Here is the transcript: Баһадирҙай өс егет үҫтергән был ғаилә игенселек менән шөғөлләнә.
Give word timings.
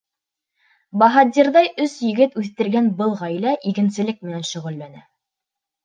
Баһадирҙай 1.03 1.69
өс 1.85 1.95
егет 2.07 2.41
үҫтергән 2.45 2.91
был 3.05 3.17
ғаилә 3.23 3.55
игенселек 3.75 4.29
менән 4.29 4.53
шөғөлләнә. 4.55 5.09